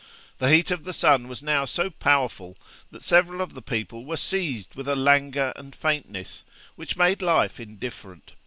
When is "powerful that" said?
1.91-3.03